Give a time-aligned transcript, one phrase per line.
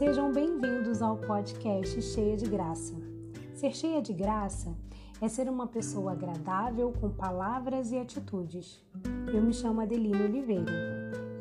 [0.00, 2.94] Sejam bem-vindos ao podcast Cheia de Graça.
[3.52, 4.74] Ser cheia de graça
[5.20, 8.82] é ser uma pessoa agradável com palavras e atitudes.
[9.30, 10.72] Eu me chamo Adelina Oliveira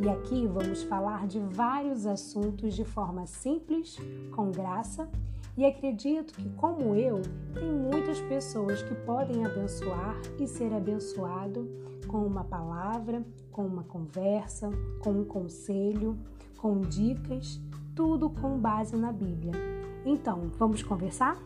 [0.01, 3.95] e aqui vamos falar de vários assuntos de forma simples,
[4.35, 5.09] com graça
[5.55, 7.21] e acredito que, como eu,
[7.53, 11.65] tem muitas pessoas que podem abençoar e ser abençoado
[12.09, 16.19] com uma palavra, com uma conversa, com um conselho,
[16.57, 17.61] com dicas
[17.99, 19.51] tudo com base na Bíblia.
[20.05, 21.37] Então, vamos conversar?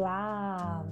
[0.00, 0.82] Olá!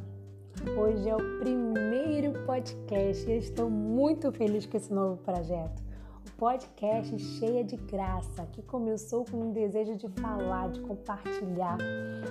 [0.79, 5.83] Hoje é o primeiro podcast e estou muito feliz com esse novo projeto.
[6.27, 11.79] O podcast cheia de graça, que começou com um desejo de falar, de compartilhar.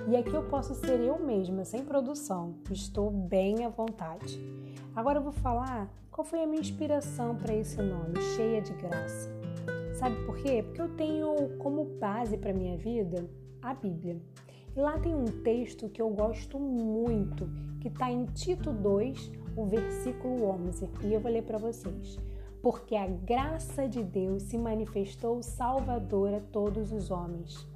[0.08, 2.54] E aqui eu posso ser eu mesma, sem produção.
[2.70, 4.40] Estou bem à vontade.
[4.94, 9.28] Agora eu vou falar qual foi a minha inspiração para esse nome, cheia de graça.
[9.94, 10.62] Sabe por quê?
[10.62, 13.28] Porque eu tenho como base para minha vida
[13.60, 14.20] a Bíblia.
[14.78, 20.50] Lá tem um texto que eu gosto muito, que está em Tito 2, o versículo
[20.50, 22.16] 11, e eu vou ler para vocês.
[22.62, 27.66] Porque a graça de Deus se manifestou salvadora a todos os homens.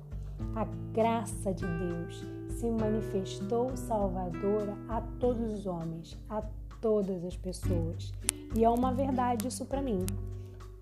[0.54, 6.40] A graça de Deus se manifestou salvadora a todos os homens, a
[6.80, 8.12] todas as pessoas.
[8.56, 10.06] E é uma verdade isso para mim.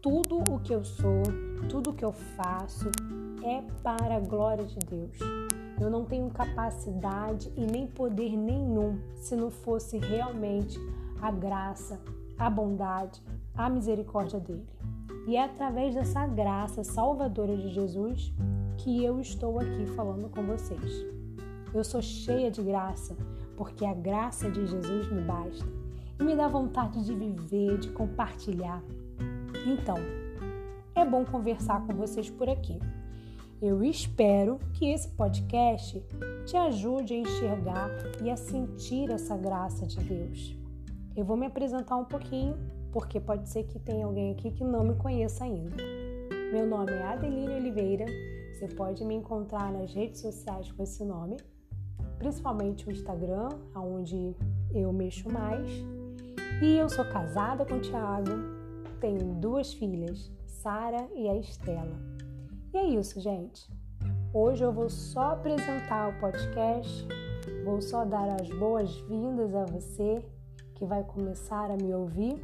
[0.02, 1.22] Tudo o que eu sou,
[1.66, 2.90] tudo o que eu faço
[3.42, 5.18] é para a glória de Deus.
[5.80, 10.78] Eu não tenho capacidade e nem poder nenhum se não fosse realmente
[11.22, 11.98] a graça,
[12.38, 13.22] a bondade,
[13.54, 14.68] a misericórdia dele.
[15.26, 18.32] E é através dessa graça salvadora de Jesus
[18.76, 21.04] que eu estou aqui falando com vocês.
[21.72, 23.16] Eu sou cheia de graça
[23.56, 25.66] porque a graça de Jesus me basta
[26.18, 28.82] e me dá vontade de viver, de compartilhar.
[29.66, 29.96] Então,
[30.94, 32.78] é bom conversar com vocês por aqui.
[33.62, 36.02] Eu espero que esse podcast
[36.46, 37.90] te ajude a enxergar
[38.22, 40.56] e a sentir essa graça de Deus.
[41.14, 42.56] Eu vou me apresentar um pouquinho,
[42.90, 45.76] porque pode ser que tenha alguém aqui que não me conheça ainda.
[46.50, 48.06] Meu nome é Adeline Oliveira.
[48.54, 51.36] Você pode me encontrar nas redes sociais com esse nome,
[52.18, 54.34] principalmente o Instagram, onde
[54.74, 55.68] eu mexo mais.
[56.62, 58.30] E eu sou casada com o Thiago,
[59.00, 62.09] tenho duas filhas, Sara e a Estela.
[62.72, 63.68] E é isso, gente.
[64.32, 67.04] Hoje eu vou só apresentar o podcast,
[67.64, 70.24] vou só dar as boas-vindas a você
[70.76, 72.40] que vai começar a me ouvir.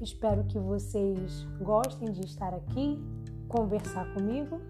[0.00, 2.98] Espero que vocês gostem de estar aqui,
[3.48, 4.60] conversar comigo.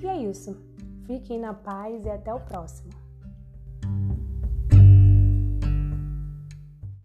[0.00, 0.56] E é isso.
[1.04, 2.91] Fiquem na paz e até o próximo.